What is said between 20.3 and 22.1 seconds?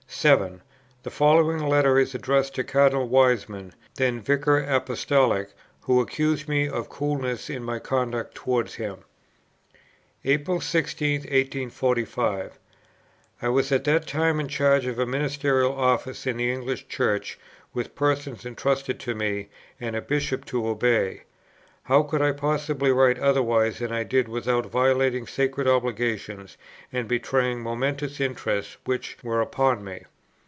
to obey; how